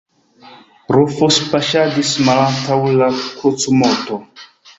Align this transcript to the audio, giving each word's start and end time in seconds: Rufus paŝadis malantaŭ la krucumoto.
Rufus 0.95 1.37
paŝadis 1.51 2.15
malantaŭ 2.29 2.79
la 3.03 3.11
krucumoto. 3.21 4.21